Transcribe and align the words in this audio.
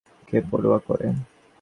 কে 0.27 0.37
পরোয়া 0.49 0.79
করে? 0.87 1.07